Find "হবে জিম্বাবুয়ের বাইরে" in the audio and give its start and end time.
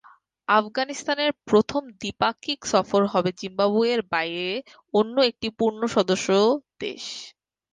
3.13-4.49